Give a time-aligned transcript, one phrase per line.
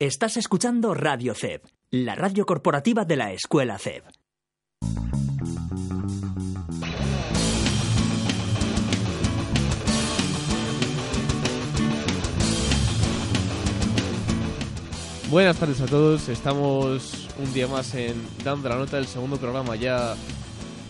[0.00, 1.60] Estás escuchando Radio CEB,
[1.90, 4.04] la radio corporativa de la Escuela CEB.
[15.28, 19.74] Buenas tardes a todos, estamos un día más en Dando la Nota, el segundo programa
[19.74, 20.14] ya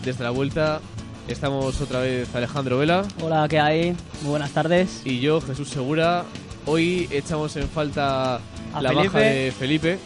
[0.05, 0.81] desde la vuelta.
[1.27, 3.07] Estamos otra vez Alejandro Vela.
[3.23, 3.97] Hola, ¿qué hay?
[4.21, 5.01] Muy buenas tardes.
[5.03, 6.25] Y yo, Jesús Segura.
[6.67, 8.39] Hoy echamos en falta
[8.81, 9.97] la baja de Felipe,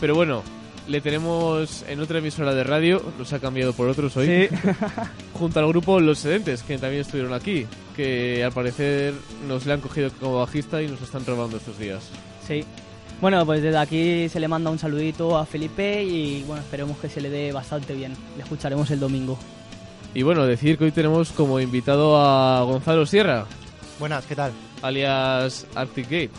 [0.00, 0.42] pero bueno,
[0.88, 4.56] le tenemos en otra emisora de radio, nos ha cambiado por otros hoy, Sí.
[5.34, 7.66] junto al grupo Los Sedentes, que también estuvieron aquí,
[7.96, 9.14] que al parecer
[9.48, 12.08] nos le han cogido como bajista y nos lo están robando estos días.
[12.46, 12.64] sí.
[13.18, 17.08] Bueno, pues desde aquí se le manda un saludito a Felipe y bueno, esperemos que
[17.08, 18.12] se le dé bastante bien.
[18.36, 19.38] Le escucharemos el domingo.
[20.12, 23.46] Y bueno, decir que hoy tenemos como invitado a Gonzalo Sierra,
[23.98, 24.52] Buenas, ¿qué tal?
[24.82, 26.30] alias Arctic Gate.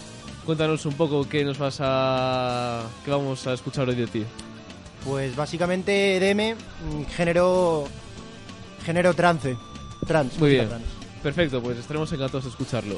[0.48, 2.82] Cuéntanos un poco qué nos vas a...
[3.04, 4.24] qué vamos a escuchar hoy de ti.
[5.04, 7.84] Pues básicamente EDM, mm, género
[8.82, 9.58] género trance.
[10.08, 10.40] Trans.
[10.40, 10.70] Muy bien.
[10.70, 10.86] trance.
[11.22, 12.96] Perfecto, pues estaremos encantados de escucharlo.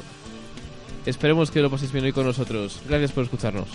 [1.04, 2.82] Esperemos que lo paséis bien hoy con nosotros.
[2.88, 3.66] Gracias por escucharnos.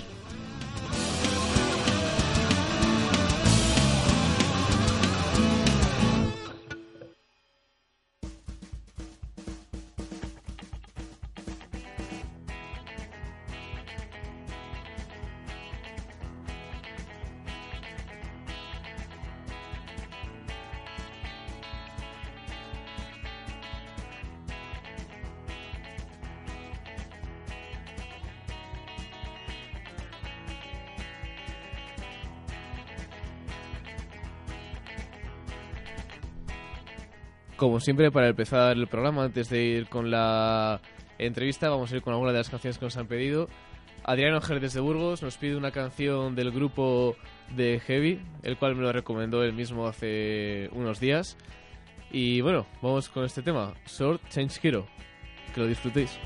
[37.66, 40.80] Como siempre, para empezar el programa, antes de ir con la
[41.18, 43.50] entrevista, vamos a ir con alguna de las canciones que nos han pedido.
[44.04, 47.16] Adriano Ger desde Burgos nos pide una canción del grupo
[47.56, 51.38] de Heavy, el cual me lo recomendó él mismo hace unos días.
[52.12, 54.86] Y bueno, vamos con este tema, Sword Change Hero.
[55.56, 56.20] Que lo disfrutéis.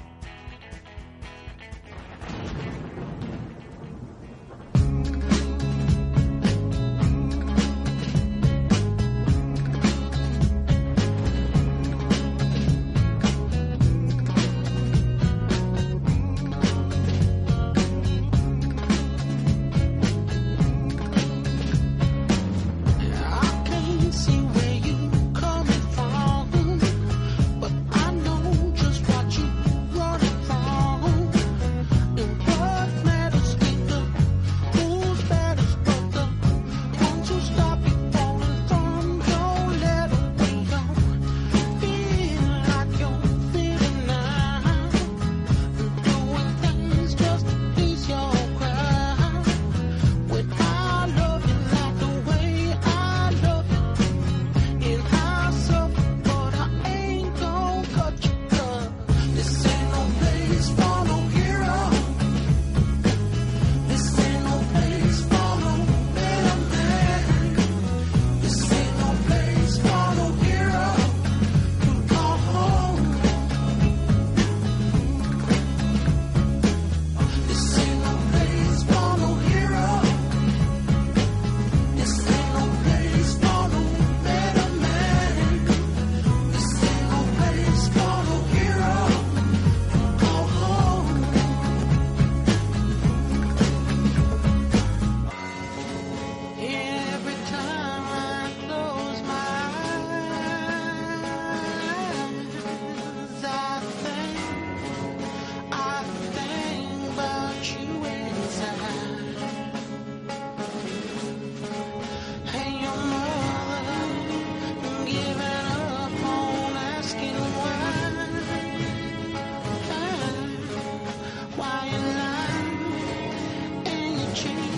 [124.36, 124.69] change.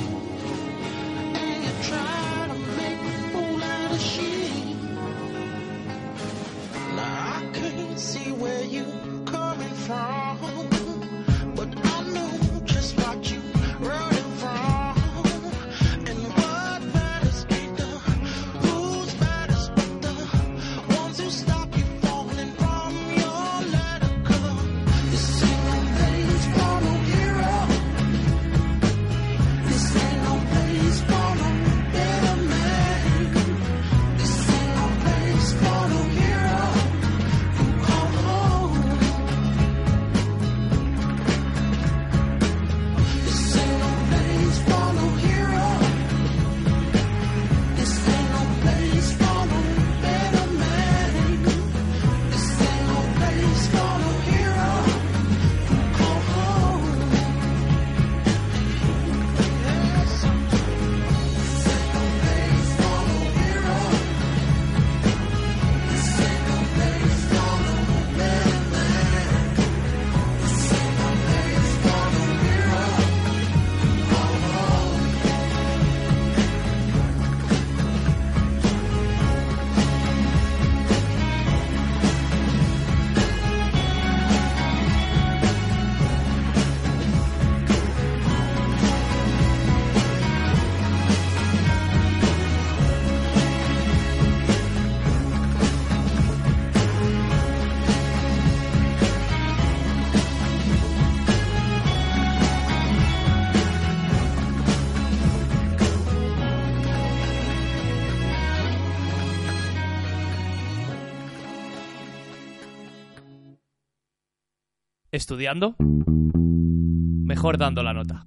[115.31, 115.75] ¿Estudiando?
[115.80, 118.25] Mejor dando la nota.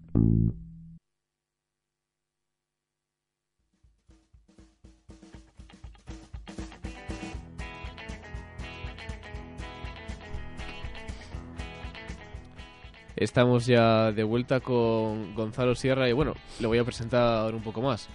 [13.14, 17.82] Estamos ya de vuelta con Gonzalo Sierra y bueno, le voy a presentar un poco
[17.82, 18.08] más.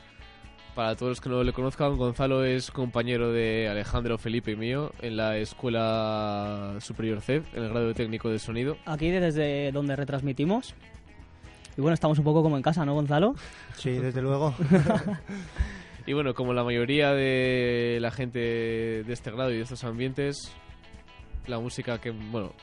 [0.79, 4.93] Para todos los que no le conozcan, Gonzalo es compañero de Alejandro, Felipe y mío
[5.01, 8.77] en la Escuela Superior CEP, en el grado de técnico de sonido.
[8.85, 10.73] Aquí desde donde retransmitimos.
[11.77, 13.35] Y bueno, estamos un poco como en casa, ¿no, Gonzalo?
[13.75, 14.55] Sí, desde luego.
[16.07, 20.49] Y bueno, como la mayoría de la gente de este grado y de estos ambientes,
[21.45, 22.53] la música que, bueno,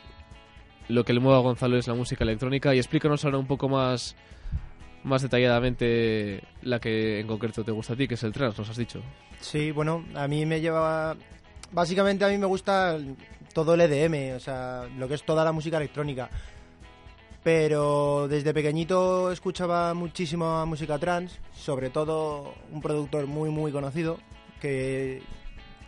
[0.89, 2.75] lo que le mueve a Gonzalo es la música electrónica.
[2.75, 4.17] Y explícanos ahora un poco más,
[5.07, 8.69] más detalladamente la que en concreto te gusta a ti, que es el trance, nos
[8.69, 9.01] has dicho.
[9.41, 11.17] Sí, bueno, a mí me lleva...
[11.71, 12.99] Básicamente a mí me gusta
[13.55, 16.29] todo el EDM, o sea, lo que es toda la música electrónica.
[17.45, 24.19] Pero desde pequeñito escuchaba muchísima música trans, sobre todo un productor muy muy conocido,
[24.61, 25.23] que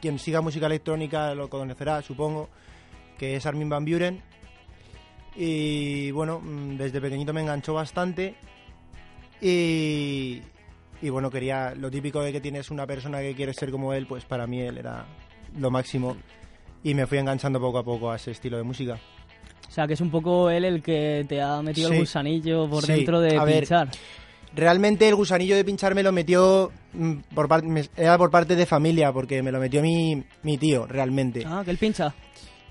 [0.00, 2.48] quien siga música electrónica lo conocerá, supongo,
[3.18, 4.22] que es Armin Van Buren.
[5.34, 8.36] Y bueno, mm, desde pequeñito me enganchó bastante.
[9.40, 10.40] Y,
[11.02, 14.06] y bueno, quería lo típico de que tienes una persona que quiere ser como él,
[14.06, 15.06] pues para mí él era
[15.58, 16.16] lo máximo.
[16.82, 18.98] Y me fui enganchando poco a poco a ese estilo de música.
[19.68, 21.94] O sea, que es un poco él el que te ha metido Sí.
[21.94, 23.88] el gusanillo por Sí, dentro de a ver, pinchar.
[24.54, 28.64] Realmente el gusanillo de pinchar me lo metió mm, por parte era por parte de
[28.64, 31.42] familia, porque me lo metió mi, mi tío, realmente.
[31.46, 32.14] Ah, que él pincha.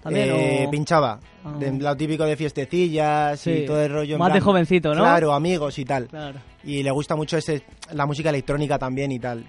[0.01, 0.29] También.
[0.29, 1.53] Eh, o- Pinchaba, Ah.
[1.59, 4.13] de lo típico de fiestecillas Sí, y todo el rollo.
[4.15, 5.01] en más de jovencito, ¿no?
[5.01, 6.07] Claro, amigos y tal.
[6.07, 6.39] Claro.
[6.67, 9.43] Y le gusta mucho ese, la música electrónica también y tal.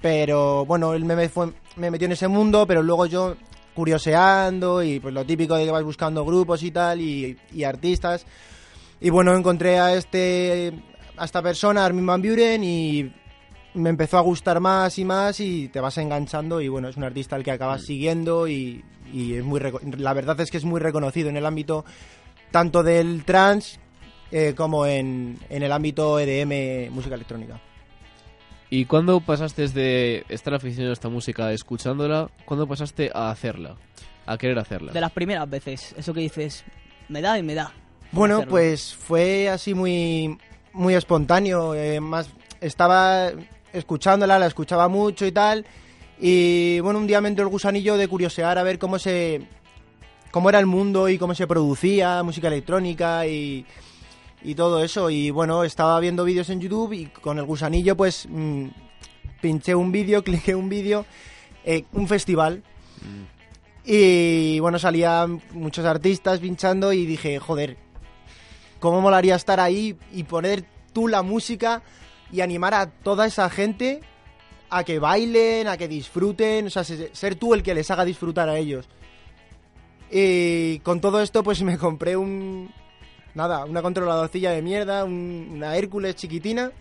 [0.00, 3.36] Pero bueno, él me, fue- me metió en ese mundo, pero luego yo
[3.74, 8.26] curioseando y pues lo típico de que vas buscando grupos y tal y, y artistas.
[9.00, 10.72] Y bueno, encontré a este
[11.18, 13.10] a esta persona, Armin Van Buren, y
[13.74, 17.04] me empezó a gustar más y más y te vas enganchando y bueno, es un
[17.04, 19.60] artista al que acabas siguiendo y, y es muy
[19.98, 21.84] la verdad es que es muy reconocido en el ámbito
[22.50, 23.78] tanto del trance
[24.30, 27.60] eh, como en, en el ámbito EDM, música electrónica.
[28.68, 33.76] ¿Y cuándo pasaste de estar aficionado a esta música, escuchándola, cuándo pasaste a hacerla?
[34.26, 34.92] A querer hacerla.
[34.92, 36.64] De las primeras veces, eso que dices,
[37.08, 37.72] me da y me da.
[38.10, 38.50] Bueno, hacerlo.
[38.50, 40.36] pues fue así muy,
[40.72, 41.74] muy espontáneo.
[41.74, 42.28] eh, más
[42.60, 43.30] estaba
[43.72, 45.64] escuchándola, la escuchaba mucho y tal.
[46.18, 49.42] Y bueno, un día me entró el gusanillo de curiosear a ver cómo se,
[50.30, 53.64] cómo era el mundo y cómo se producía música electrónica y,
[54.46, 55.10] y todo eso.
[55.10, 58.66] Y bueno, estaba viendo vídeos en YouTube y con el gusanillo pues mm,
[59.40, 61.04] pinché un vídeo, cliqué un vídeo,
[61.64, 62.62] eh, un festival.
[63.84, 67.76] Y bueno, salían muchos artistas pinchando y dije, joder,
[68.80, 71.82] cómo molaría estar ahí y poner tú la música
[72.32, 74.00] y animar a toda esa gente
[74.70, 78.04] a que bailen, a que disfruten, o sea, se- ser tú el que les haga
[78.04, 78.88] disfrutar a ellos.
[80.10, 82.72] Y con todo esto, pues me compré un.
[83.36, 86.72] Nada, una controladorcilla de mierda, un- una Hércules chiquitina.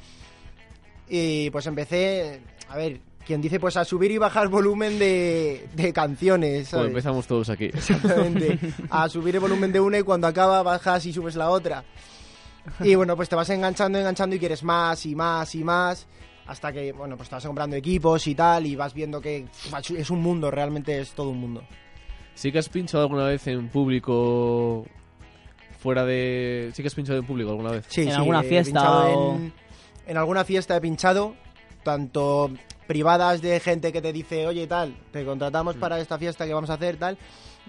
[1.08, 5.94] Y pues empecé, a ver, quien dice, pues a subir y bajar volumen de, de
[5.94, 6.70] canciones.
[6.70, 6.88] ¿sabes?
[6.88, 7.66] empezamos todos aquí.
[7.66, 8.58] Exactamente.
[8.90, 11.84] A subir el volumen de una y cuando acaba bajas y subes la otra.
[12.80, 16.08] Y bueno, pues te vas enganchando, enganchando y quieres más y más y más.
[16.48, 19.46] Hasta que, bueno, pues te vas comprando equipos y tal y vas viendo que
[19.98, 21.64] es un mundo, realmente es todo un mundo.
[22.36, 24.86] ¿Sí que has pinchado alguna vez en público
[25.86, 26.72] fuera de...
[26.74, 27.86] ¿Sí que has pinchado en público alguna vez?
[27.90, 29.54] Sí, ¿En sí, alguna he fiesta o- En,
[30.08, 31.36] en alguna fiesta he pinchado,
[31.84, 32.50] tanto
[32.88, 35.28] privadas de gente que te dice, oye, tal, te Mm.
[35.28, 37.18] contratamos para esta fiesta que vamos a hacer, tal.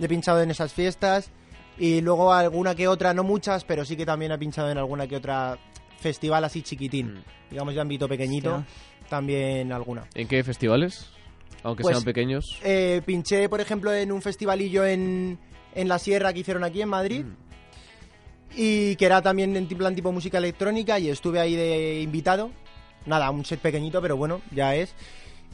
[0.00, 1.30] He pinchado en esas fiestas
[1.78, 5.06] y luego alguna que otra, no muchas, pero sí que también he pinchado en alguna
[5.06, 5.58] que otra
[6.00, 7.22] festival así chiquitín, Mm.
[7.50, 9.08] digamos de ámbito pequeñito, Hostia.
[9.10, 10.04] también alguna.
[10.14, 11.10] ¿En qué festivales?
[11.62, 12.60] Aunque Pues, sean pequeños.
[12.64, 15.38] Eh, pinché, por ejemplo, en un festivalillo en,
[15.74, 17.24] en la Sierra que hicieron aquí en Madrid.
[18.54, 22.50] Y que era también en plan tipo música electrónica y estuve ahí de invitado.
[23.04, 24.94] Nada, un set pequeñito, pero bueno, ya es.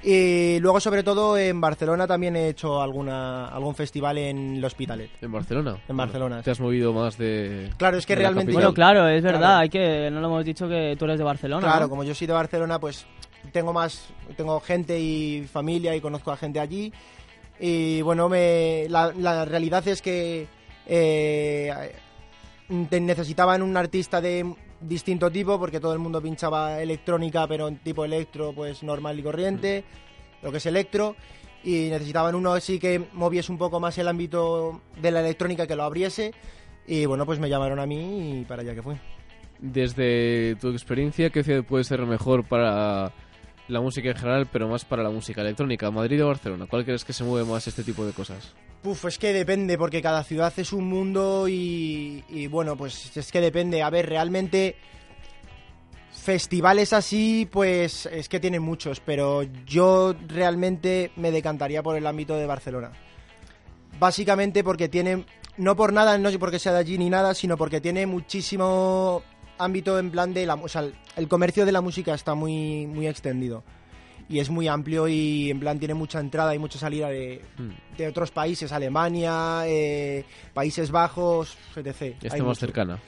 [0.04, 5.10] Y luego, sobre todo, en Barcelona también he hecho alguna, algún festival en el Hospitalet.
[5.22, 5.76] ¿En Barcelona?
[5.88, 7.70] En Barcelona, Te has movido más de...
[7.76, 8.52] Claro, es que realmente.
[8.52, 9.58] Bueno, claro, es verdad, Claro.
[9.60, 11.62] hay que, no lo hemos dicho que tú eres de Barcelona.
[11.62, 11.88] Claro, ¿no?
[11.88, 13.06] como yo soy de Barcelona, pues
[13.52, 16.92] tengo más, tengo gente y familia y conozco a gente allí.
[17.60, 20.48] Y bueno, me, la, la realidad es que
[20.86, 21.92] eh,
[22.72, 28.04] necesitaban un artista de distinto tipo porque todo el mundo pinchaba electrónica, pero en tipo
[28.04, 29.84] electro, pues normal y corriente,
[30.42, 31.16] lo que es electro.
[31.64, 35.76] Y necesitaban uno así que moviese un poco más el ámbito de la electrónica, que
[35.76, 36.32] lo abriese.
[36.86, 38.96] Y bueno, pues me llamaron a mí y para allá que fui.
[39.60, 43.12] Desde tu experiencia, ¿qué ciudad puede ser mejor para
[43.68, 45.90] la música en general, pero más para la música electrónica?
[45.90, 46.66] ¿Madrid o Barcelona?
[46.68, 48.54] ¿Cuál crees que se mueve más este tipo de cosas?
[48.82, 53.30] Puf, es que depende, porque cada ciudad es un mundo y, y bueno, pues es
[53.30, 53.82] que depende.
[53.82, 54.76] A ver, realmente
[56.12, 62.36] festivales así, pues es que tienen muchos, pero yo realmente me decantaría por el ámbito
[62.36, 62.92] de Barcelona.
[63.98, 65.24] Básicamente porque tiene,
[65.56, 69.22] no por nada, no porque sea de allí ni nada, sino porque tiene muchísimo
[69.62, 70.84] ámbito en plan de la, o sea,
[71.16, 73.62] el- comercio de la música está muy, muy extendido.
[74.28, 77.70] Y es muy amplio y en plan tiene mucha entrada y mucha salida de, Hmm.
[77.98, 82.16] de otros países, Alemania, eh, Países Bajos, etc.
[82.22, 82.60] Está más mucho.
[82.60, 82.98] cercana.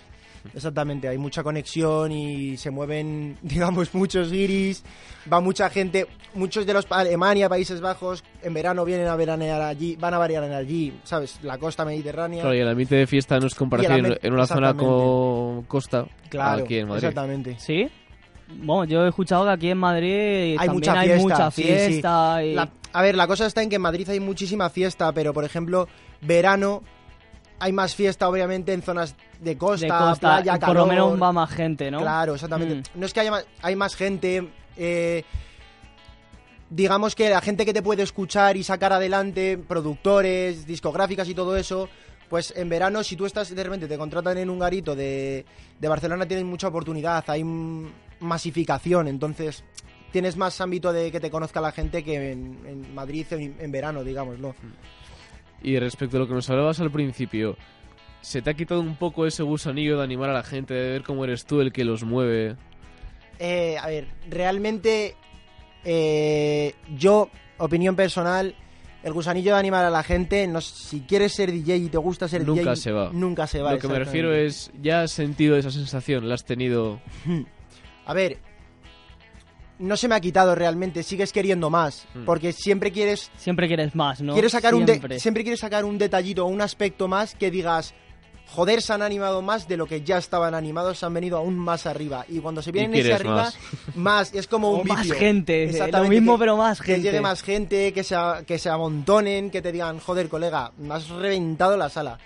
[0.52, 4.84] Exactamente, hay mucha conexión y se mueven, digamos, muchos guiris.
[5.32, 9.96] Va mucha gente, muchos de los Alemania, Países Bajos, en verano vienen a veranear allí,
[9.96, 11.38] van a variar allí, ¿sabes?
[11.42, 12.42] La costa mediterránea.
[12.42, 16.64] Claro, y el ambiente de fiesta no es comparativo en, una zona con costa Claro,
[16.64, 17.04] aquí en Madrid.
[17.04, 17.56] exactamente.
[17.58, 17.88] ¿Sí?
[18.46, 21.62] Bueno, yo he escuchado que aquí en Madrid Hay también mucha hay fiesta, mucha sí,
[21.62, 21.68] sí.
[21.68, 22.44] fiesta.
[22.44, 25.32] y- La- a ver, la cosa está en que en Madrid hay muchísima fiesta, pero
[25.32, 25.88] por ejemplo,
[26.20, 26.82] verano
[27.64, 31.32] hay más fiesta, obviamente, en zonas de costa, de costa, playa, por lo menos va
[31.32, 32.00] más gente, ¿no?
[32.00, 32.90] Claro, exactamente.
[32.94, 33.00] Mm.
[33.00, 34.50] No es que haya más, hay más gente.
[34.76, 35.24] eh,
[36.68, 41.56] digamos que la gente que te puede escuchar y sacar adelante, productores, discográficas y todo
[41.56, 41.88] eso.
[42.28, 45.44] Pues en verano, si tú estás de repente te contratan en un garito de,
[45.78, 49.62] de Barcelona, tienes mucha oportunidad, hay mm, masificación, entonces
[50.10, 53.70] tienes más ámbito de que te conozca la gente que en, en Madrid en, en
[53.72, 54.54] verano, digamos, ¿no?
[55.64, 57.56] Y respecto a lo que nos hablabas al principio,
[58.20, 61.02] ¿se te ha quitado un poco ese gusanillo de animar a la gente, de ver
[61.02, 62.56] cómo eres tú el que los mueve?
[63.38, 65.16] Eh, a ver, realmente
[65.84, 68.54] eh, yo, opinión personal,
[69.02, 72.28] el gusanillo de animar a la gente, no, si quieres ser DJ y te gusta
[72.28, 73.10] ser Nunca DJ, se va.
[73.10, 73.72] Nunca se va.
[73.72, 76.28] lo que me refiero es, ¿ya has sentido esa sensación?
[76.28, 77.00] ¿La has tenido?
[78.06, 78.36] A ver,
[79.84, 82.24] no se me ha quitado realmente, sigues queriendo más, Mm.
[82.24, 84.32] porque siempre quieres Siempre quieres más, ¿no?
[84.32, 85.18] quieres sacar un de- Siempre.
[85.20, 87.94] siempre quieres sacar un detallito o un aspecto más que digas
[88.46, 91.56] joder se han animado más de lo que ya estaban animados se han venido aún
[91.56, 93.58] más arriba y cuando se vienen quieres arriba más.
[93.94, 97.20] más es como un O más gente, Exactamente, lo mismo que- pero más que llegue
[97.22, 98.14] más gente que se
[98.46, 102.18] que se amontonen que te digan joder colega me has reventado la sala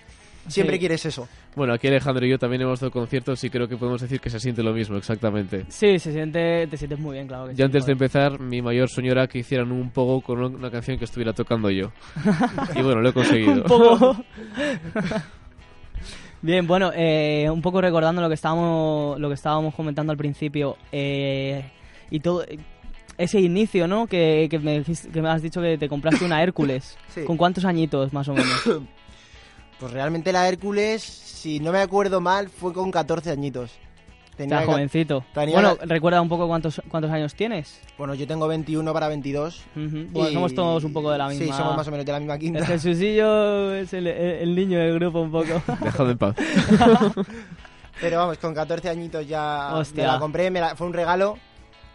[0.48, 0.80] siempre Sí.
[0.80, 4.00] quieres eso Bueno, aquí Alejandro y yo también hemos dado conciertos y creo que podemos
[4.00, 5.66] decir que se siente lo mismo, exactamente.
[5.68, 7.46] Sí, se siente, te sientes muy bien, claro.
[7.48, 10.40] que Ya sí, antes de empezar, mi mayor sueño era que hicieran un poco con
[10.54, 11.90] una canción que estuviera tocando yo.
[12.76, 13.52] y bueno, lo he conseguido.
[13.62, 14.16] un poco.
[16.40, 20.76] Bien, bueno, eh, un poco recordando lo que estábamos, lo que estábamos comentando al principio
[20.92, 21.64] eh,
[22.10, 22.44] y todo
[23.16, 24.06] ese inicio, ¿no?
[24.06, 26.96] Que, que, me, dijiste- que me has dicho que te compraste una Hércules.
[27.08, 27.24] Sí.
[27.24, 28.62] ¿Con cuántos añitos, más o menos?
[29.80, 33.70] pues realmente la Hércules si no me acuerdo mal fue con 14 añitos
[34.36, 35.24] Está ca- jovencito.
[35.34, 37.80] tenía Bueno, la- recuerda un poco cuántos, cuántos años tienes.
[37.98, 40.06] bueno yo tengo 21 para 22 Ujú.
[40.10, 41.46] Bueno, y- somos todos un poco de la misma.
[41.46, 44.54] sí somos más o menos de la misma quinta El Jesucillo es el, el- el
[44.54, 45.60] niño del grupo un poco.
[45.82, 46.36] Dejadme en paz.
[48.00, 50.04] Pero vamos, con 14 añitos ya, Hostia.
[50.06, 51.36] ya la compré, me la- fue un regalo.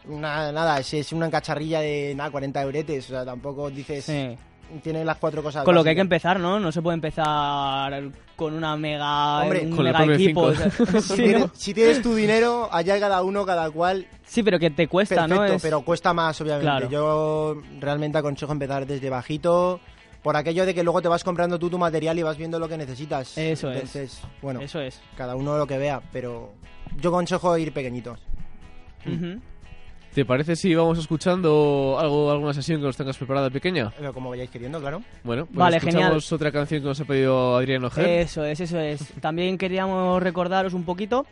[0.06, 3.06] Una- nada, es, es una cacharrilla de nada, 40 euretes.
[3.06, 4.04] O sea, tampoco dices.
[4.04, 4.38] Sí.
[4.82, 5.63] Tiene las cuatro cosas.
[5.63, 6.60] Con lo que hay que empezar, ¿no?
[6.60, 8.03] No se puede empezar
[8.36, 10.51] con una mega, Hombre, un con mega equipo.
[10.51, 10.51] V5.
[10.51, 11.51] o sea, Si sí, tienes, ¿no?
[11.53, 14.08] si tienes tu dinero, allá cada uno, cada cual.
[14.25, 15.46] Sí, pero que te cuesta, Perfecto, ¿no?
[15.46, 16.65] Es- pero cuesta más, obviamente.
[16.65, 16.89] Claro.
[16.89, 19.80] Yo realmente aconsejo empezar desde bajito.
[20.24, 22.70] Por aquello de que luego te vas comprando tú tu material y vas viendo lo
[22.70, 23.38] que necesitas.
[23.38, 23.75] Eso es.
[23.75, 25.01] Entonces, bueno, Eso es.
[25.18, 26.53] cada uno lo que vea, pero
[27.01, 28.20] yo aconsejo ir pequeñitos.
[29.06, 29.42] Ujú.
[30.13, 33.91] ¿Te parece si vamos escuchando algo, alguna sesión que nos tengas preparada pequeña?
[33.98, 35.01] Pero como vayáis queriendo, claro.
[35.24, 36.36] Bueno, pues Vale, escuchamos genial.
[36.36, 38.08] otra canción que nos ha pedido Adrián Ojeda.
[38.08, 39.12] Eso es, eso es.
[39.22, 41.25] También queríamos recordaros un poquito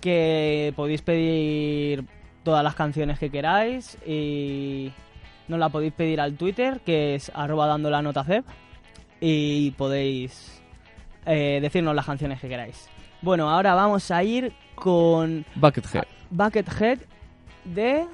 [0.00, 2.04] que podéis pedir
[2.44, 4.92] todas las canciones que queráis y
[5.48, 8.44] nos la podéis pedir al Twitter, que es arroba dando la nota cep,
[9.20, 10.62] y podéis
[11.26, 12.88] eh, decirnos las canciones que queráis.
[13.22, 16.04] Bueno, ahora vamos a ir con Buckethead.
[16.30, 16.98] Buckethead
[17.74, 18.06] de...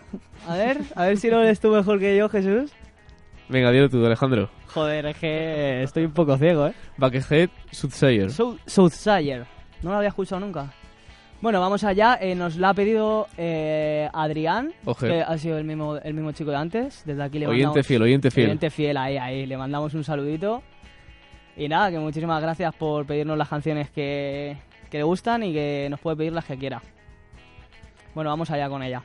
[0.48, 2.72] A ver, a ver si lo eres tú mejor que yo, Jesús.
[3.48, 4.48] Venga, dilo tú, Alejandro.
[4.68, 6.74] Joder, es que estoy un poco ciego, ¿eh?
[6.96, 8.30] Buckethead, Soothsayer.
[8.30, 9.44] South- Southsire.
[9.82, 10.72] No lo había escuchado nunca.
[11.40, 12.18] Bueno, vamos allá.
[12.20, 15.08] Eh, nos la ha pedido eh, Adrián, Oje.
[15.08, 17.02] que ha sido el mismo, el mismo chico de antes.
[17.04, 17.86] Desde aquí le Oyente mandamos...
[17.86, 18.46] fiel, oyente fiel.
[18.46, 19.46] Oyente fiel, ahí, ahí.
[19.46, 20.62] Le mandamos un saludito.
[21.56, 24.56] Y nada, que muchísimas gracias por pedirnos las canciones que,
[24.90, 26.80] que le gustan y que nos puede pedir las que quiera.
[28.14, 29.02] Bueno, vamos allá con ella.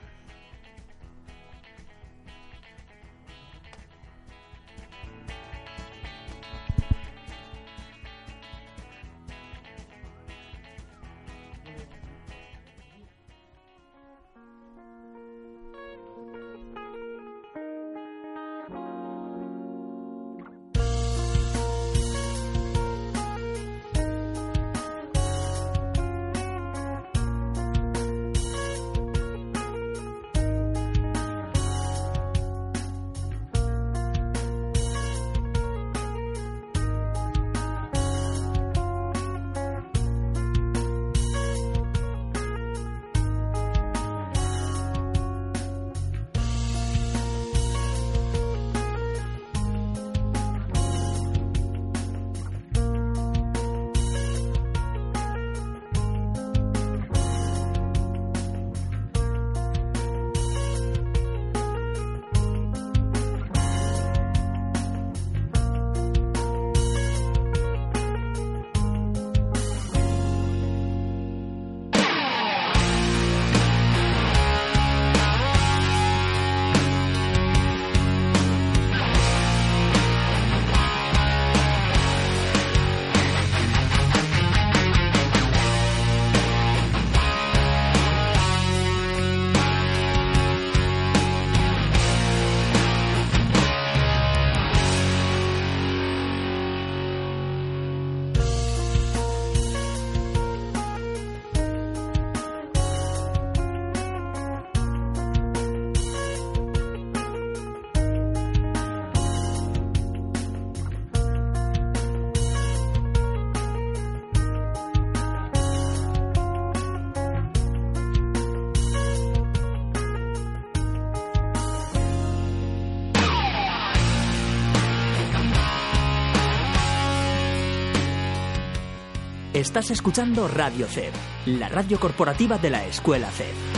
[129.60, 131.14] Estás escuchando Radio CEP,
[131.46, 133.69] la radio corporativa de la Escuela CEP.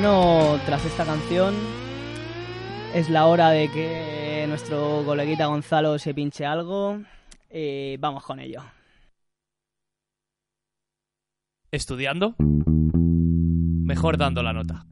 [0.00, 1.56] Bueno, tras esta canción
[2.94, 7.00] es la hora de que nuestro coleguita Gonzalo se pinche algo.
[7.50, 8.62] y vamos con ello.
[11.72, 12.36] ¿Estudiando?
[12.38, 14.86] Mejor dando la nota.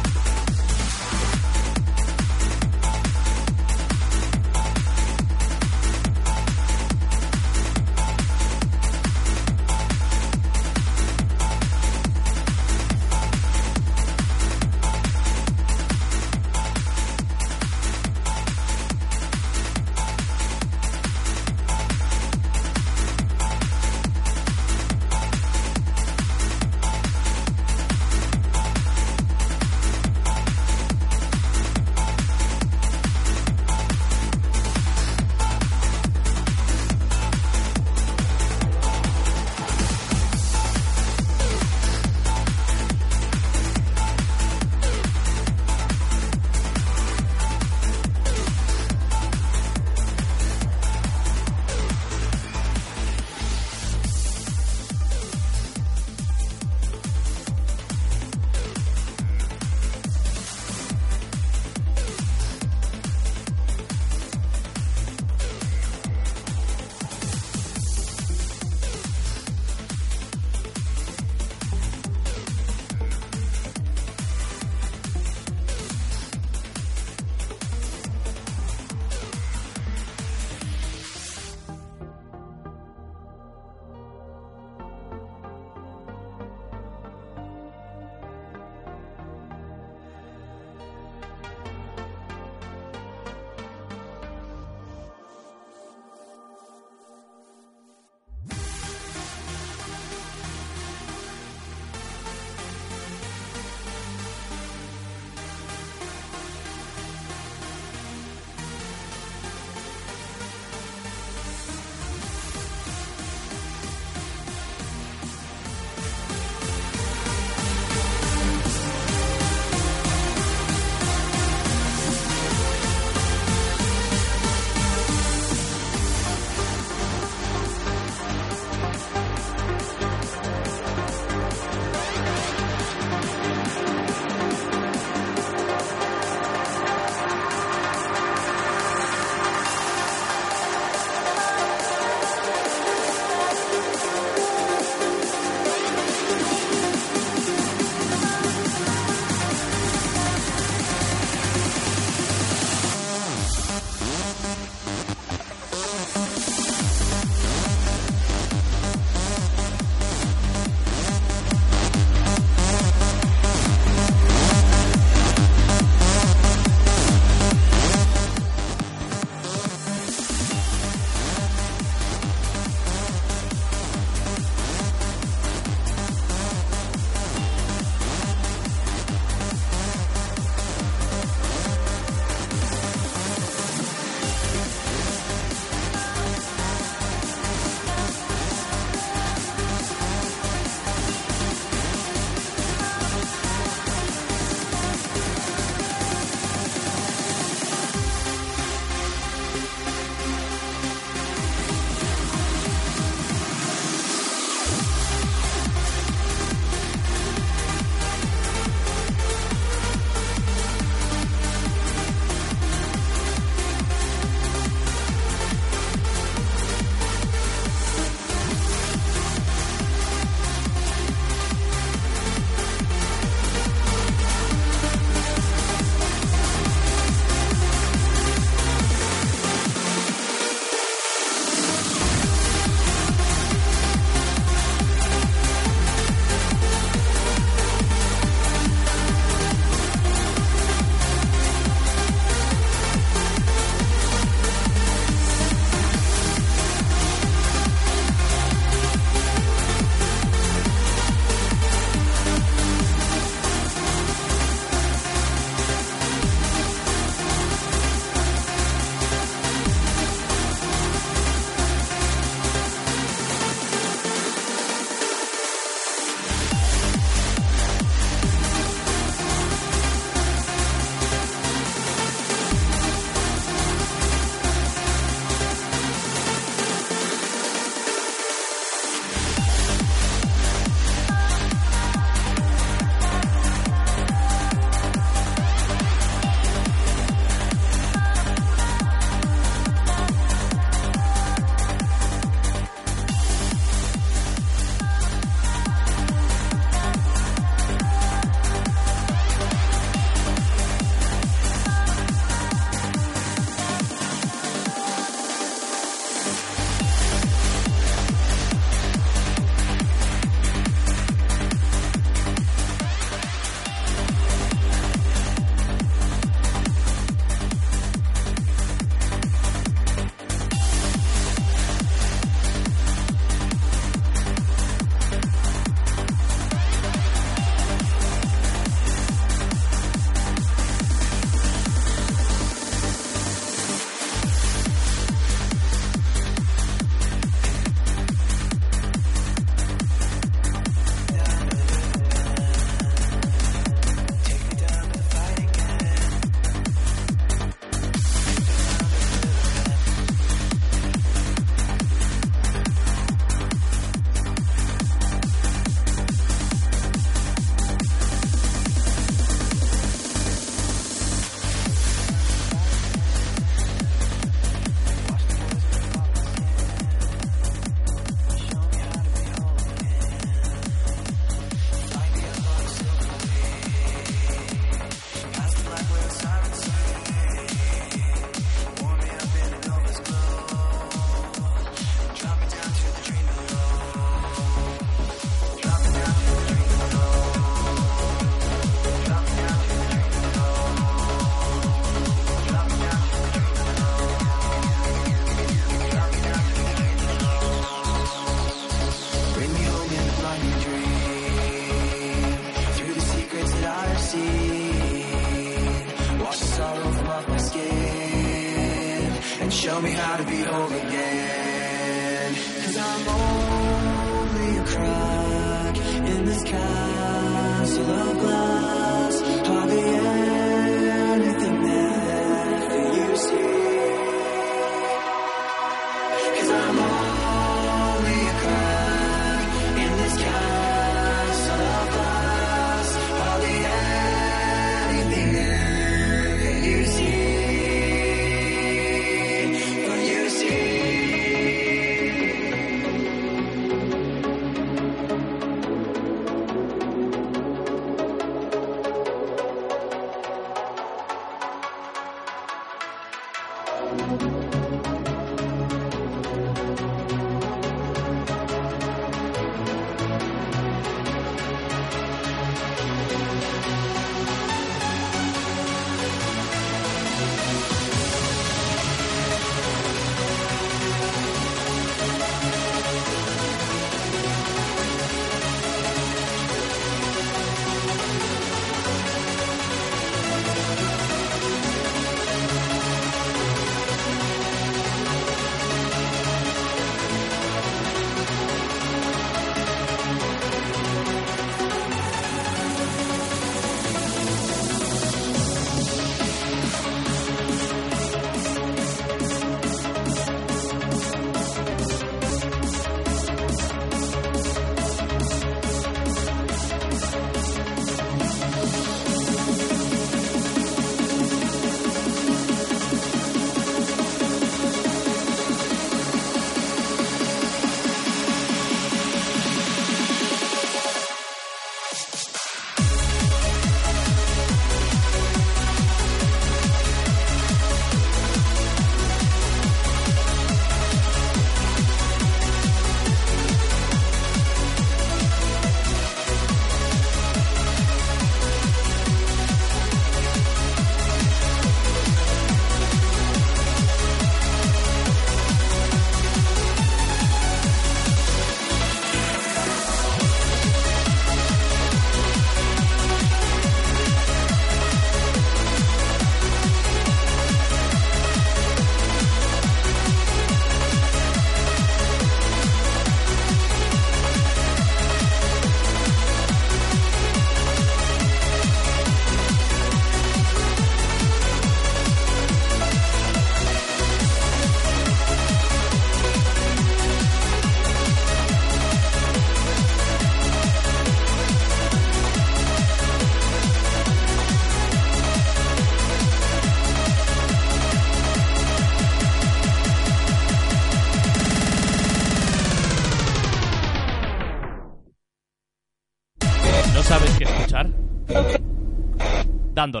[599.84, 600.00] Dando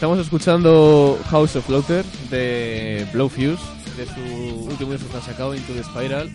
[0.00, 3.62] Estamos escuchando House of Laughter de Blowfuse,
[3.98, 6.34] de su último disco que han sacado, Into the Spiral.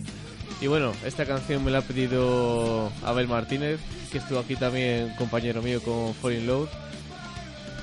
[0.60, 3.80] Y bueno, esta canción me la ha pedido Abel Martínez,
[4.12, 6.68] que estuvo aquí también compañero mío con Falling Load.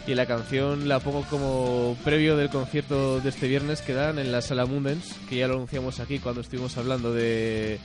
[0.07, 4.31] Y la canción la pongo como previo del concierto de este viernes que dan en
[4.31, 7.77] la Sala Mundens, que ya lo anunciamos aquí cuando estuvimos hablando de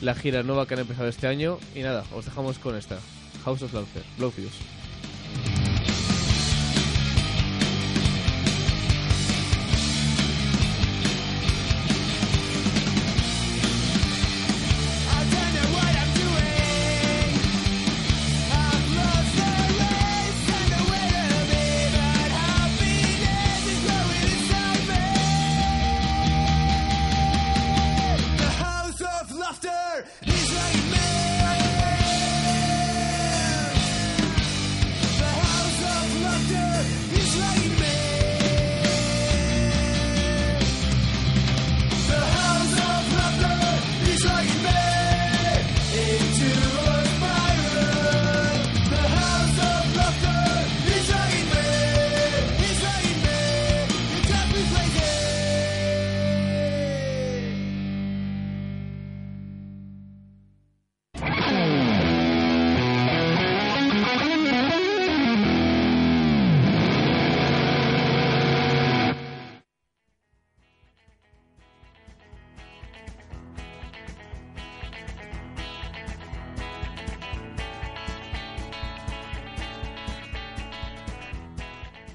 [0.00, 1.58] la gira nueva que han empezado este año.
[1.74, 2.98] Y nada, os dejamos con esta,
[3.44, 4.79] House of Laughter, Blowfuse.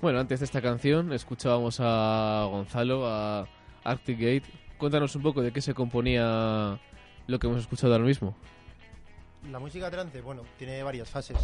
[0.06, 3.48] Bueno, antes de esta canción escuchábamos a Gonzalo, a
[3.84, 4.44] Arctic Gate.
[4.78, 6.80] Cuéntanos un poco de qué se componía
[7.26, 8.36] lo que hemos escuchado ahora mismo.
[9.52, 11.40] La música trance, bueno, tiene varias fases.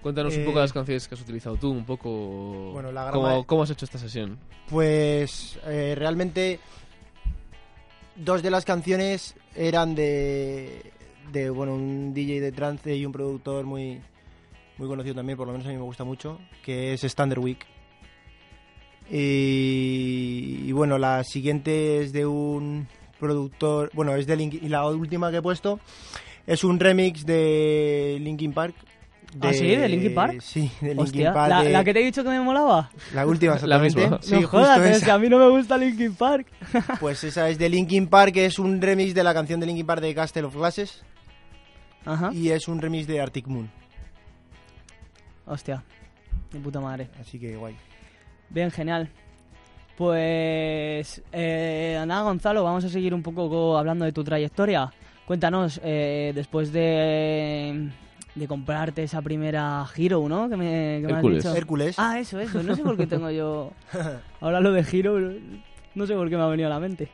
[0.00, 3.44] Cuéntanos un Eh, poco las canciones que has utilizado tú, un poco Bueno, la cómo,
[3.48, 4.38] cómo has hecho esta sesión.
[4.70, 6.60] Pues eh, realmente
[8.14, 10.92] dos de las canciones eran de,
[11.32, 14.00] de bueno un DJ de trance y un productor muy
[14.78, 17.73] muy conocido también, por lo menos a mí me gusta mucho, que es Standard Week.
[19.10, 22.86] Y, y bueno, la siguiente es de un
[23.20, 25.80] productor, bueno, es de Link, y la última que he puesto
[26.46, 28.74] es un remix de Linkin Park.
[29.40, 29.66] ¿Ah, sí?
[29.66, 30.40] ¿De Linkin Park?
[30.40, 31.48] Sí, de Linkin Hostia, Park.
[31.50, 32.90] ¿la, de- la que te he dicho que me molaba?
[33.14, 34.02] la última, La misma.
[34.02, 34.26] exactamente.
[34.36, 36.46] Sí, no jodas, es que a mí no me gusta Linkin Park.
[37.00, 40.00] Pues esa es de Linkin Park, es un remix de la canción de Linkin Park
[40.02, 41.02] de Castle of Glasses
[42.04, 42.30] Ajá.
[42.32, 43.68] y es un remix de Arctic Moon.
[45.46, 45.82] Hostia,
[46.52, 47.08] de puta madre.
[47.20, 47.74] Así que guay.
[48.50, 49.08] Bien, genial.
[49.96, 54.92] Pues eh, nada, Gonzalo, vamos a seguir un poco co- hablando de tu trayectoria.
[55.24, 57.88] Cuéntanos, eh, después de,
[58.34, 60.48] de comprarte esa primera Hero, ¿no?
[60.48, 61.56] Que me, que me has dicho.
[61.56, 61.98] Hércules.
[61.98, 62.62] Ah, eso, eso.
[62.62, 63.70] No sé por qué tengo yo
[64.40, 65.18] ahora lo de Hero,
[65.94, 67.08] no sé por qué me ha venido a la mente.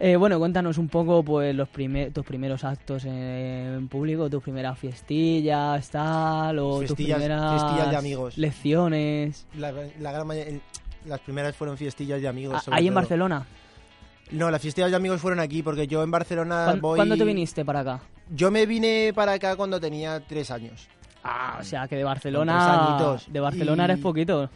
[0.00, 4.78] Eh, bueno, cuéntanos un poco pues los primer, tus primeros actos en público, tus primeras
[4.78, 8.36] fiestillas, tal, o tus primeras fiestillas de amigos.
[8.36, 9.46] lecciones.
[9.56, 10.60] La, la gran mayoría-
[11.06, 12.56] las primeras fueron fiestillas de amigos.
[12.58, 13.00] Ah, sobre Ahí en todo.
[13.02, 13.46] Barcelona.
[14.32, 16.96] No, las fiestillas de amigos fueron aquí porque yo en Barcelona ¿Cuán- voy...
[16.96, 18.00] ¿Cuándo te viniste para acá?
[18.34, 20.88] Yo me vine para acá cuando tenía tres años.
[21.22, 22.58] Ah, o sea que de Barcelona.
[22.58, 23.32] tres añitos.
[23.32, 24.50] De Barcelona Y- eres poquito.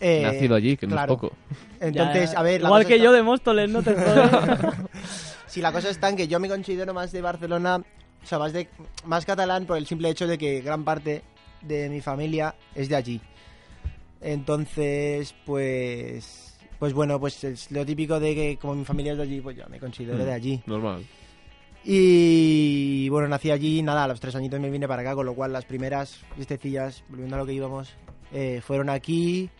[0.00, 1.12] Eh, Nacido allí, que no claro.
[1.14, 1.36] es poco.
[1.80, 2.60] Entonces, Ya, a ver...
[2.60, 3.94] Igual que está- yo de Móstoles, no te.
[5.46, 8.52] Si la cosa está en que yo me considero más de Barcelona, o sea, más,
[8.52, 8.66] de,
[9.04, 11.22] más catalán por el simple hecho de que gran parte
[11.62, 13.20] de mi familia es de allí.
[14.20, 19.24] Entonces, pues, pues bueno, pues es lo típico de que como mi familia es de
[19.24, 20.26] allí, pues yo me considero Mm.
[20.26, 20.62] de allí.
[20.66, 21.04] Normal.
[21.84, 25.34] Y bueno, nací allí, nada, a los tres añitos me vine para acá, con lo
[25.34, 27.90] cual las primeras fiestecillas, volviendo a lo que íbamos,
[28.32, 29.50] eh, fueron aquí,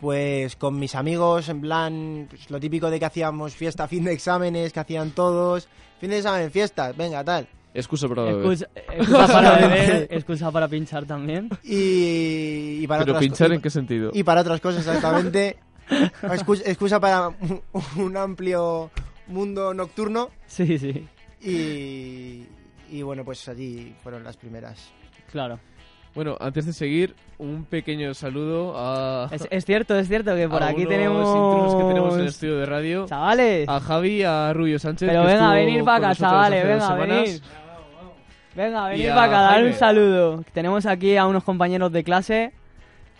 [0.00, 4.12] pues con mis amigos, en plan, pues, lo típico de que hacíamos fiesta, fin de
[4.12, 5.68] exámenes, que hacían todos,
[6.00, 7.46] fin de examen, fiestas, venga, tal.
[7.72, 8.40] Excusa para beber.
[8.40, 11.48] excusa, excusa para beber, excusa para pinchar también.
[11.62, 14.10] Y, y para Pero otras pinchar en qué sentido?
[14.12, 15.58] y para otras cosas exactamente.
[16.22, 17.62] Excusa, excusa para un,
[17.96, 18.90] un amplio
[19.26, 21.06] mundo nocturno Sí, sí,
[21.40, 22.46] y,
[22.90, 24.90] y bueno, pues allí fueron las primeras.
[25.30, 25.58] claro.
[26.14, 30.62] Bueno, antes de seguir, un pequeño saludo a, Es, es cierto, es cierto que por
[30.62, 31.76] a aquí unos tenemos.
[31.76, 33.06] que tenemos en el estudio de radio.
[33.06, 33.68] Chavales.
[33.68, 35.08] A Javi, a Rubio Sánchez.
[35.08, 37.40] Pero venga, venir para acá, chavales, venga, venir.
[38.54, 40.44] Venga, a para acá, dar un saludo.
[40.52, 42.52] Tenemos aquí a unos compañeros de clase,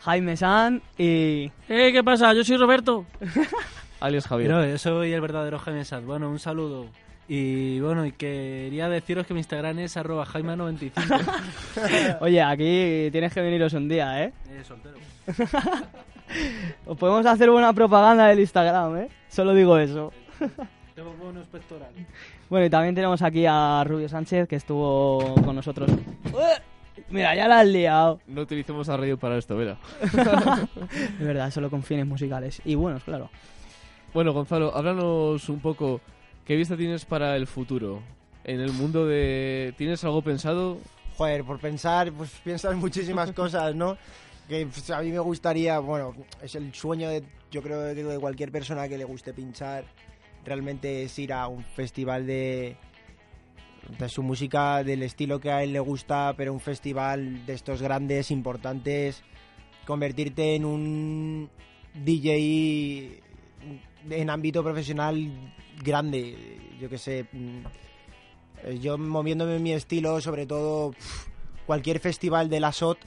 [0.00, 1.52] Jaime San y...
[1.68, 2.32] Eh, ¿qué pasa?
[2.32, 3.06] Yo soy Roberto.
[4.00, 4.48] Alias Javier.
[4.50, 6.02] Pero yo soy el verdadero Jaime Sad.
[6.02, 6.86] Bueno, un saludo.
[7.32, 12.18] Y bueno, y quería deciros que mi Instagram es arroba jaima95.
[12.22, 14.32] Oye, aquí tienes que veniros un día, ¿eh?
[14.48, 14.96] eh, soltero.
[16.86, 19.08] Os podemos hacer buena propaganda del Instagram, ¿eh?
[19.28, 20.12] Solo digo eso.
[20.96, 22.04] Tengo buenos pectorales.
[22.48, 25.88] Bueno, y también tenemos aquí a Rubio Sánchez, que estuvo con nosotros.
[26.32, 27.04] ¡Ué!
[27.10, 28.18] Mira, ya la has liado.
[28.26, 29.76] No utilicemos a radio para esto, verá.
[30.02, 32.60] Es verdad, solo con fines musicales.
[32.64, 33.30] Y buenos, claro.
[34.12, 36.00] Bueno, Gonzalo, háblanos un poco.
[36.44, 38.02] ¿Qué vista tienes para el futuro?
[38.44, 39.74] En el mundo de...
[39.76, 40.78] ¿Tienes algo pensado?
[41.16, 43.96] Joder, por pensar, pues piensas muchísimas cosas, ¿no?
[44.48, 48.18] Que pues, a mí me gustaría, bueno, es el sueño de, yo creo que de
[48.18, 49.84] cualquier persona que le guste pinchar,
[50.44, 52.76] realmente es ir a un festival de,
[53.98, 57.82] de su música, del estilo que a él le gusta, pero un festival de estos
[57.82, 59.22] grandes, importantes,
[59.86, 61.50] convertirte en un
[61.94, 63.20] DJ
[64.08, 65.30] en ámbito profesional
[65.82, 67.58] grande, yo que sé, mm,
[68.64, 70.94] eh, yo moviéndome en mi estilo, sobre todo
[71.66, 72.98] cualquier festival de la SOT,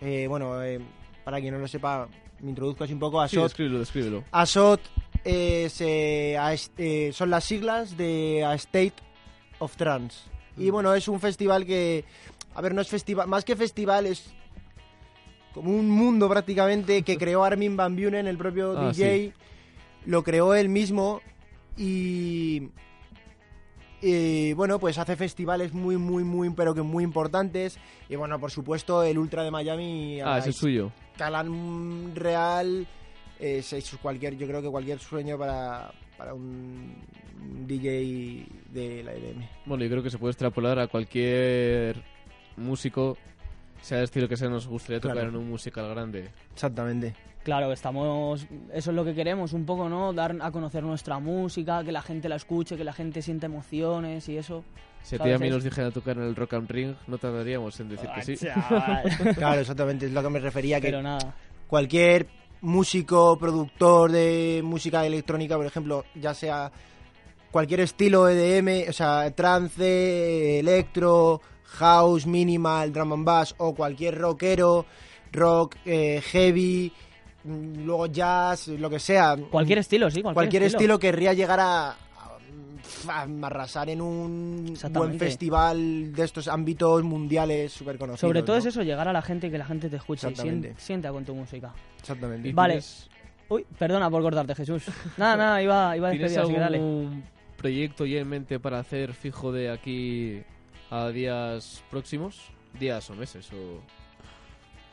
[0.00, 0.80] eh, bueno, eh,
[1.24, 2.08] para quien no lo sepa,
[2.40, 4.24] me introduzco así un poco, Sí, ASOT, descríbelo, descríbelo.
[4.32, 4.80] ASOT
[5.24, 8.94] es, eh, a- son las siglas de A State
[9.60, 10.28] of Trance.
[10.56, 10.72] Y Mm.
[10.72, 12.04] bueno, es un festival que,
[12.54, 14.32] a ver, no es festival, más que festival es
[15.54, 19.32] como un mundo prácticamente que creó Armin Van Buren, el propio Ah, DJ,
[20.06, 21.20] lo creó él mismo
[21.76, 22.68] y...
[24.00, 27.78] y, bueno, pues hace festivales muy, muy, muy, pero que muy importantes.
[28.08, 30.20] Y bueno, por supuesto, el Ultra de Miami.
[30.20, 30.90] Ah, es suyo.
[31.16, 32.86] Calan Real
[33.38, 36.94] es, es cualquier yo creo que cualquier sueño para, para un
[37.66, 42.02] DJ de la EDM Bueno, yo creo que se puede extrapolar a cualquier
[42.56, 43.18] músico,
[43.80, 45.30] sea el estilo que sea, nos gustaría tocar Claro.
[45.30, 46.30] en un musical grande.
[46.54, 48.46] exactamente Claro, estamos.
[48.72, 50.12] Eso es lo que queremos, un poco, ¿no?
[50.12, 54.28] Dar a conocer nuestra música, que la gente la escuche, que la gente sienta emociones
[54.28, 54.64] y eso.
[55.02, 57.78] Si a ti a mí nos dijeran tocar en el Rock and Ring, no tardaríamos
[57.80, 58.36] en decir que sí.
[58.36, 59.34] Chaval.
[59.36, 61.34] claro exactamente es lo que me refería que Pero nada.
[61.66, 62.28] cualquier
[62.60, 66.70] músico productor de música electrónica por ejemplo ya sea
[67.50, 74.86] cualquier estilo EDM o sea trance electro house minimal drum and bass o cualquier rockero
[75.32, 76.92] rock eh, heavy
[77.44, 81.96] luego jazz lo que sea Cualquier estilo, sí, cualquier, cualquier estilo querría llegar a, a-
[83.08, 88.20] a arrasar en un buen festival de estos ámbitos mundiales súper conocidos.
[88.20, 88.60] Sobre todo ¿no?
[88.60, 91.10] es eso, llegar a la gente y que la gente te escuche y sien- sienta
[91.10, 91.72] con tu música.
[91.98, 92.48] Exactamente.
[92.48, 92.74] ¿Y Vale.
[92.74, 93.08] tienes-
[93.48, 94.84] Uy, perdona por cortarte, Jesús.
[95.18, 96.76] Nada, nada, iba, iba a ¿Tienes despedir, así que dale.
[96.78, 97.22] algún
[97.58, 100.42] proyecto ya en mente para hacer fijo de aquí
[100.90, 102.50] a días próximos?
[102.80, 103.80] Días o meses o,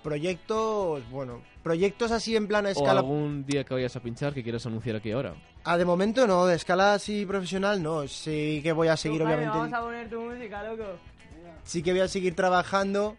[0.10, 3.02] Proyectos, bueno, proyectos así en plan a o escala.
[3.02, 5.36] algún día que vayas a pinchar que quieras anunciar aquí ahora.
[5.64, 8.08] Ah, de momento no, de escala así profesional no.
[8.08, 9.56] Sí que voy a seguir, obviamente.
[9.78, 10.98] poner tu música, loco.
[11.64, 13.18] Sí que voy a seguir trabajando.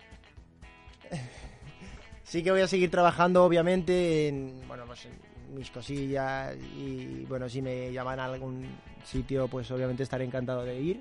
[2.24, 6.56] sí que voy a seguir trabajando, obviamente, en, bueno, pues en mis cosillas.
[6.76, 8.66] Y bueno, si me llaman a algún
[9.04, 11.00] sitio, pues obviamente estaré encantado de ir.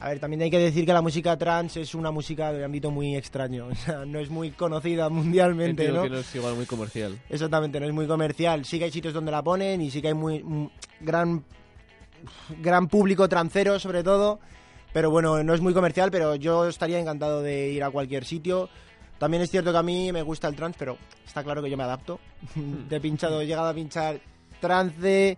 [0.00, 2.90] A ver, también hay que decir que la música trance es una música de ámbito
[2.90, 3.66] muy extraño.
[3.72, 6.02] O sea, no es muy conocida mundialmente, Entiendo ¿no?
[6.04, 7.18] que no es igual muy comercial.
[7.28, 8.64] Exactamente, no es muy comercial.
[8.64, 10.70] Sí que hay sitios donde la ponen y sí que hay muy mm,
[11.00, 11.44] gran
[12.60, 14.40] gran público trancero sobre todo,
[14.92, 18.68] pero bueno, no es muy comercial, pero yo estaría encantado de ir a cualquier sitio.
[19.18, 20.96] También es cierto que a mí me gusta el trance, pero
[21.26, 22.20] está claro que yo me adapto.
[22.90, 24.20] He pinchado, he llegado a pinchar
[24.60, 25.36] trance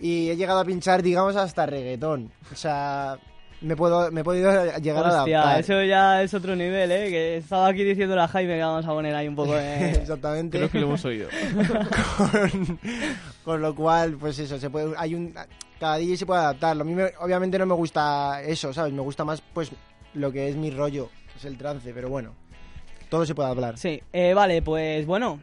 [0.00, 2.30] y he llegado a pinchar, digamos, hasta reggaetón.
[2.52, 3.18] O sea,
[3.60, 5.60] me puedo me he podido llegar a Hostia, adaptar.
[5.60, 7.08] eso ya es otro nivel, ¿eh?
[7.10, 9.90] Que estaba aquí diciéndole a Jaime que vamos a poner ahí un poco de...
[9.92, 10.58] Exactamente.
[10.58, 11.28] Creo que lo hemos oído.
[12.16, 12.78] con,
[13.44, 15.34] con lo cual pues eso se puede hay un
[15.80, 19.00] cada DJ se puede adaptar a mí me- obviamente no me gusta eso sabes me
[19.02, 19.70] gusta más pues
[20.14, 22.34] lo que es mi rollo es el trance pero bueno
[23.08, 25.40] todo se puede hablar Sí, eh, vale, pues bueno,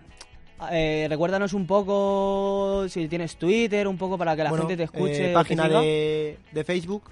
[0.72, 4.84] eh, recuérdanos un poco si tienes Twitter, un poco para que la Bueno, gente te
[4.84, 5.26] escuche.
[5.26, 7.04] eh, te página de, de Facebook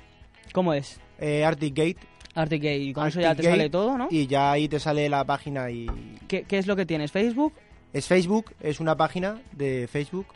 [0.51, 0.99] ¿Cómo es?
[1.19, 1.97] eh, Arctic Gate
[2.35, 4.07] Arctic Gate, y con eso ya te Gate, sale todo, ¿no?
[4.09, 5.87] y ya ahí te sale la página y
[6.27, 7.11] ¿Qué, qué es lo que tienes?
[7.11, 7.53] ¿Facebook?
[7.93, 10.27] es Facebook es una página de Facebook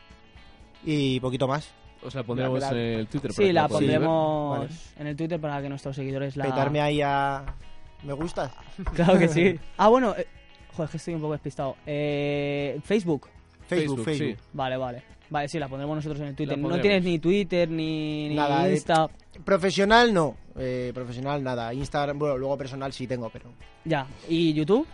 [0.86, 1.72] y poquito más
[2.04, 3.32] O sea, pondremos en el Twitter.
[3.32, 4.70] para Sí, que la pondremos Vale.
[5.00, 6.46] en el Twitter para que nuestros seguidores la...
[6.46, 7.44] petarme ahí a
[8.04, 8.52] me gusta
[8.96, 9.60] Claro que sí.
[9.78, 10.28] Ah, bueno, eh,
[10.76, 11.76] joder, que estoy un poco despistado.
[11.86, 13.28] Eh, Facebook.
[13.68, 14.46] Facebook Facebook, Facebook, sí.
[14.54, 15.04] Vale, vale.
[15.30, 16.58] Vale, sí, la pondremos nosotros en el Twitter.
[16.58, 19.08] No tienes ni Twitter, ni, ni Nada, eh, Insta.
[19.44, 23.52] profesional no eh, profesional nada Instagram bueno luego personal sí tengo pero
[23.86, 24.08] Ya.
[24.30, 24.88] ¿Y YouTube?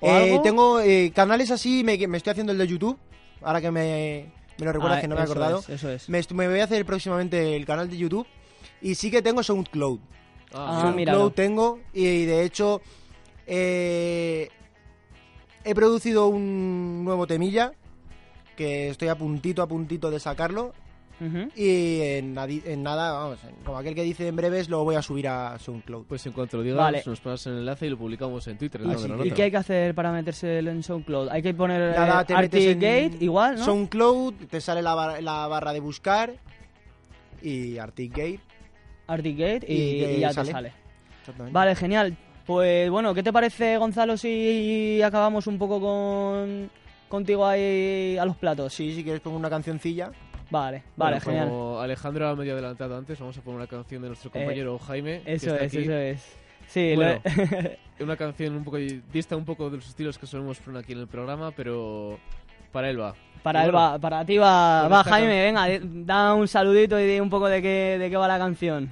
[0.00, 0.42] ¿O Eh, algo?
[0.42, 2.98] tengo eh, canales así, me, me estoy haciendo el de YouTube,
[3.42, 4.26] ahora que me,
[4.58, 5.58] me lo recuerdas Ah, que no me he acordado.
[5.60, 6.08] es, eso es.
[6.08, 8.26] Me, voy a hacer próximamente el canal de YouTube
[8.82, 9.98] Y sí que tengo SoundCloud.
[10.52, 12.80] Ah, SoundCloud tengo y de hecho
[13.46, 14.48] eh,
[15.64, 17.72] he producido un nuevo temilla
[18.58, 20.74] que estoy a puntito, a puntito de sacarlo
[21.56, 22.34] y en,
[22.84, 26.04] nada, vamos, en- como aquel que dice en breves, lo voy a subir a SoundCloud.
[26.06, 27.02] Pues en cuanto lo digas, Vale.
[27.04, 28.80] nos pasas el enlace y lo publicamos en Twitter.
[28.86, 29.28] Ah, sí, sí.
[29.28, 31.28] ¿Y qué hay que hacer para meterse en SoundCloud?
[31.30, 33.64] Hay que poner Nada, eh, te metes en Arctic igual, ¿no?
[33.64, 36.34] SoundCloud, te sale la, bar- la barra de buscar
[37.42, 38.40] y Arctic Gate.
[39.08, 40.46] Arctic Gate y, Y y ya sale.
[40.46, 40.72] te sale.
[41.50, 42.16] Vale, genial.
[42.46, 46.70] Pues bueno, ¿qué te parece, Gonzalo, si acabamos un poco con
[47.08, 48.72] contigo ahí a los platos?
[48.72, 50.10] Sí, si quieres pongo una cancioncilla.
[50.50, 51.48] Vale, vale, Bueno, genial.
[51.48, 55.20] Como Alejandro ha medio adelantado antes, vamos a poner una canción de nuestro compañero Jaime.
[55.22, 55.82] que Eso está es, aquí.
[55.82, 56.36] eso es.
[56.68, 60.58] Sí, Bueno, lo- Una canción un poco dista un poco de los estilos que solemos
[60.60, 62.18] poner aquí en el programa, pero
[62.72, 63.14] para él va.
[63.42, 67.06] para, él bueno, va, para ti va, va Jaime, can- venga, da un saludito y
[67.06, 68.90] di un poco de qué, de qué va la canción.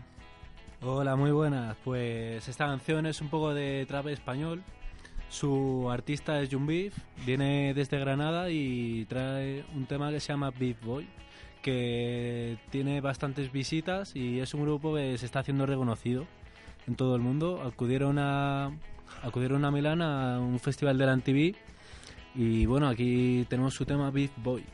[0.82, 1.76] Hola, muy buenas.
[1.84, 4.62] Pues esta canción es un poco de trap español.
[5.28, 10.50] Su artista es Jun Beef, viene desde Granada y trae un tema que se llama
[10.50, 11.06] Beef Boy,
[11.62, 16.26] que tiene bastantes visitas y es un grupo que se está haciendo reconocido
[16.86, 17.62] en todo el mundo.
[17.62, 18.70] Acudieron a,
[19.22, 21.56] acudieron a Milán a un festival de la MTV
[22.36, 24.64] y bueno, aquí tenemos su tema Beef Boy.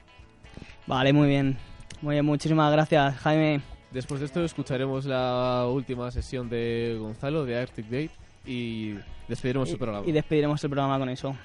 [0.86, 1.57] Vale, muy bien.
[2.03, 3.62] Muy bien, muchísimas gracias, Jaime.
[3.90, 8.95] Después de esto escucharemos la última sesión de Gonzalo de Arctic Date y
[9.28, 10.07] despediremos el programa.
[10.07, 11.36] Y, y despediremos el programa con eso.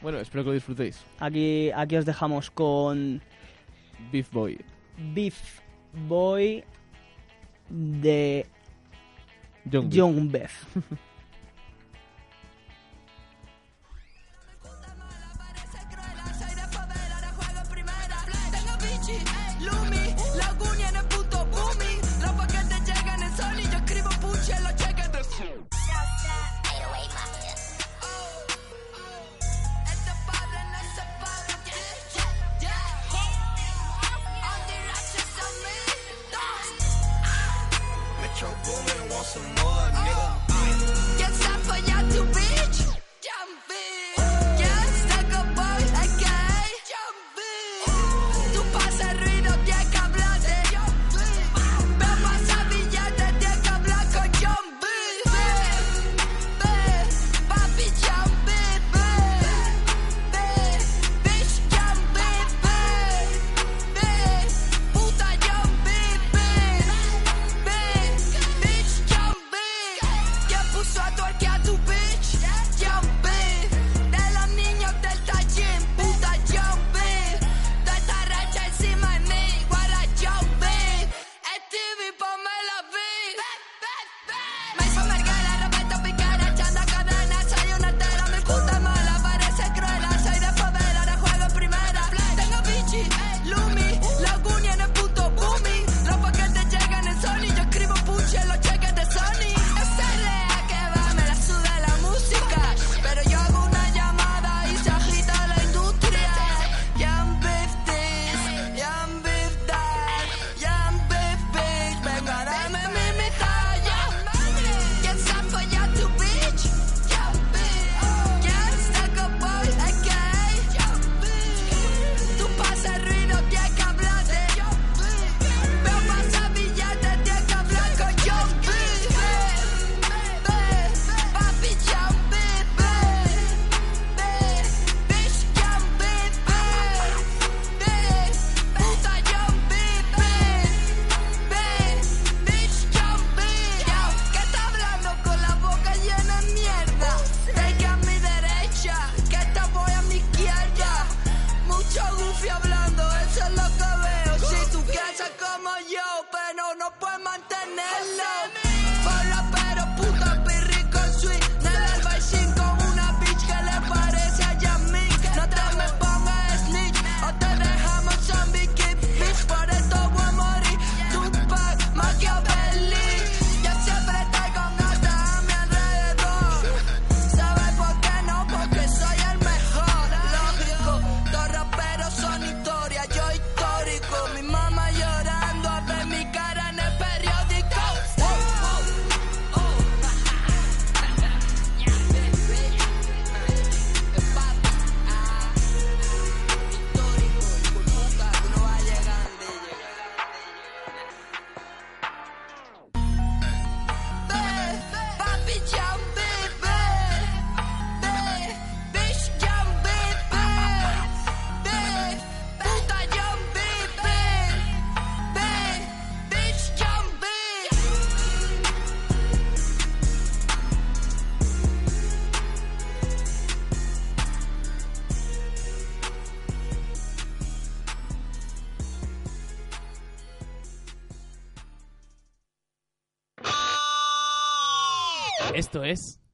[0.00, 1.04] Bueno, espero que lo disfrutéis.
[1.20, 3.22] Aquí, aquí os dejamos con
[4.10, 4.58] Beef Boy.
[5.14, 5.60] Beef
[6.08, 6.64] Boy
[7.68, 8.46] de
[9.64, 10.64] Young Beef.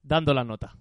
[0.09, 0.75] Dando la Nota.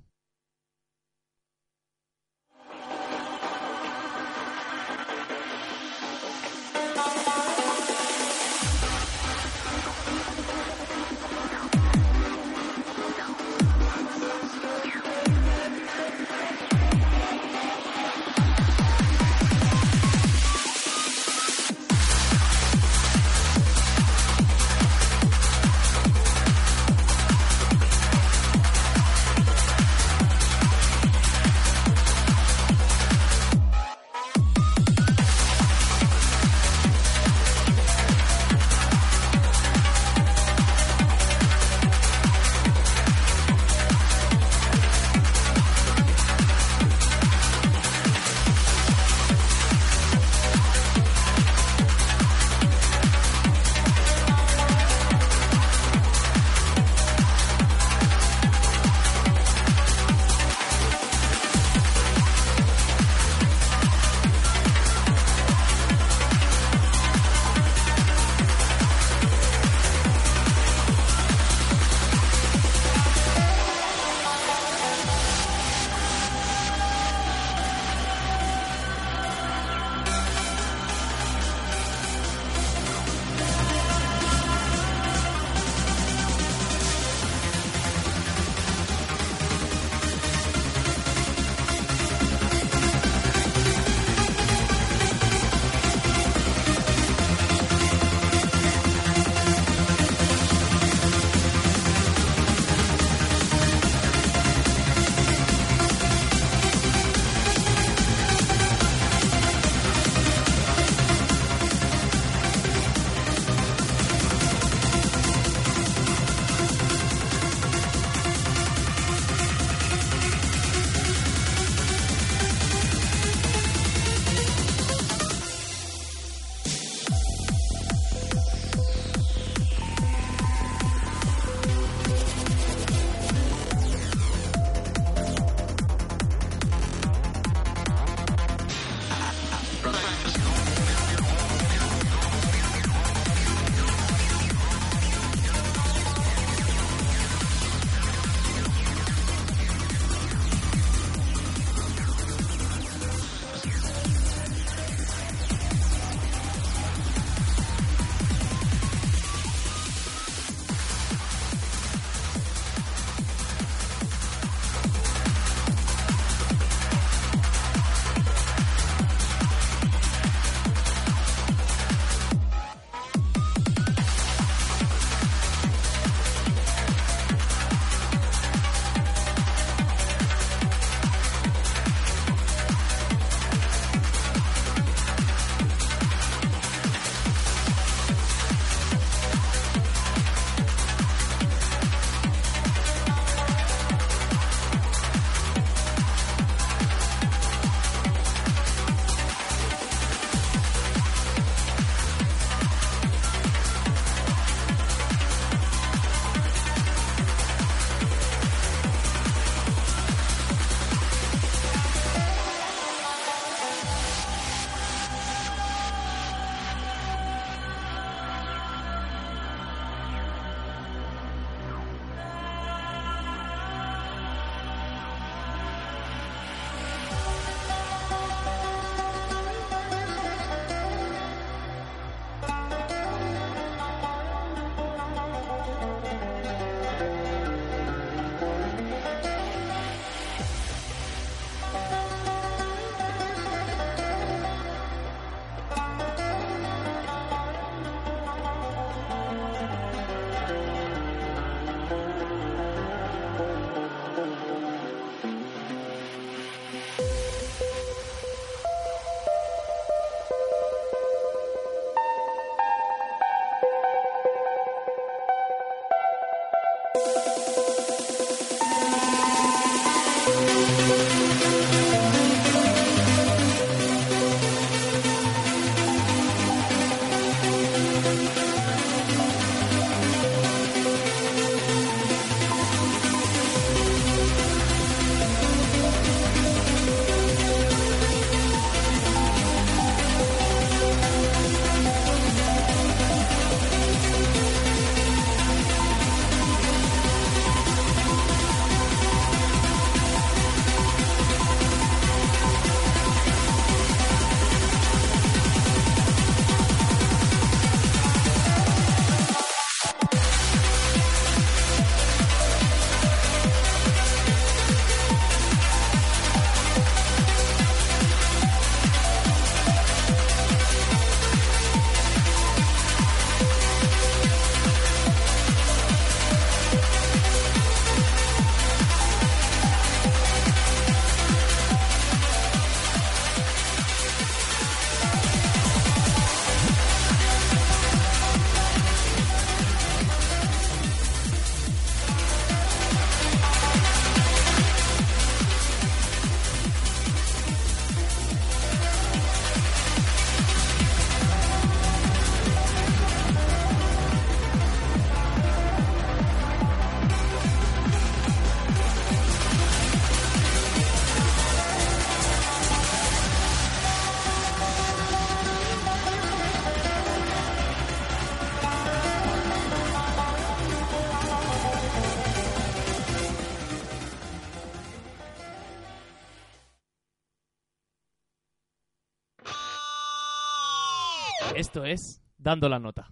[381.77, 383.05] Esto es Dando la Nota.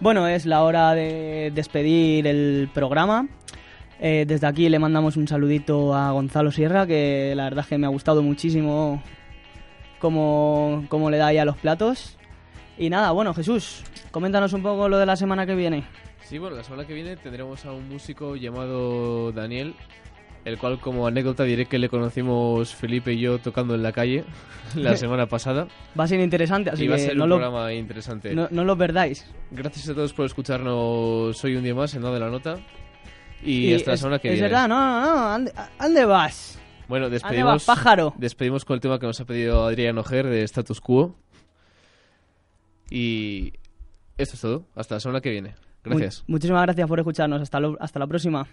[0.00, 3.26] Bueno, es la hora de despedir el programa.
[4.00, 7.78] Eh, desde aquí le mandamos un saludito a Gonzalo Sierra, que la verdad es que
[7.78, 9.02] me ha gustado muchísimo
[9.98, 12.16] cómo, cómo le da ahí a los platos.
[12.76, 15.84] Y nada, bueno, Jesús, coméntanos un poco lo de la semana que viene.
[16.22, 19.74] Sí, bueno, la semana que viene tendremos a un músico llamado Daniel,
[20.44, 24.24] el cual como anécdota diré que le conocimos Felipe y yo tocando en la calle
[24.76, 25.66] la semana pasada.
[25.98, 28.34] Va a ser interesante, así y va a que ser no un lo, programa interesante.
[28.34, 29.26] no, no lo perdáis.
[29.50, 32.58] Gracias a todos por escucharnos hoy un día más en Dado la Nota.
[33.42, 34.48] Y, hasta la es, semana que es viene.
[34.48, 36.58] verdad, no, no, no, ¿ande, ande vas?
[36.88, 38.14] Bueno, ¿Ande despedimos, pájaro?
[38.16, 41.14] despedimos con el tema que nos ha pedido Adrián Ojer de Status Quo.
[42.90, 43.52] Y
[44.16, 44.64] esto es todo.
[44.74, 45.54] Hasta la semana que viene.
[45.84, 46.24] Gracias.
[46.26, 47.42] Mu- muchísimas gracias por escucharnos.
[47.42, 48.46] Hasta, lo- hasta la próxima.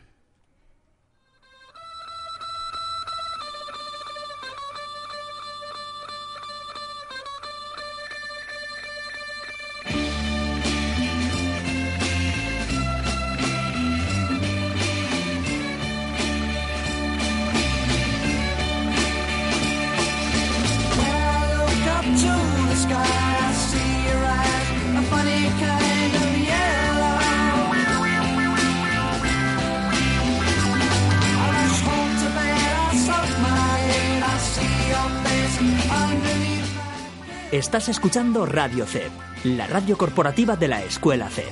[37.75, 39.11] Estás escuchando Radio CEP,
[39.43, 41.51] la radio corporativa de la Escuela CEP.